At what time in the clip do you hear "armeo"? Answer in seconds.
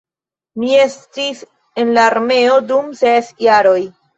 2.15-2.59